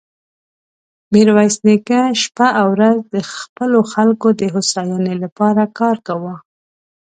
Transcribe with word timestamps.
ميرويس 1.13 1.55
نيکه 1.65 1.99
شپه 2.21 2.47
او 2.59 2.67
ورځ 2.75 2.97
د 3.13 3.15
خپلو 3.33 3.79
خلکو 3.93 4.27
د 4.39 4.41
هوساينې 4.53 5.13
له 5.21 5.29
پاره 5.37 5.65
کار 5.79 5.97
کاوه. 6.07 6.35